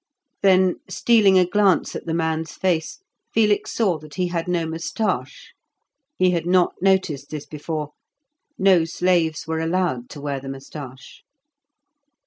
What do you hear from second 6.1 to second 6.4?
he